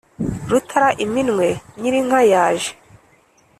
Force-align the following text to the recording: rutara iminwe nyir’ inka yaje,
rutara 0.51 0.89
iminwe 1.05 1.47
nyir’ 1.79 1.93
inka 2.01 2.21
yaje, 2.31 2.71